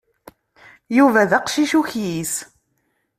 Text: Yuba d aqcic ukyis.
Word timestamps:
Yuba 0.97 1.29
d 1.29 1.31
aqcic 1.37 1.71
ukyis. 1.79 2.33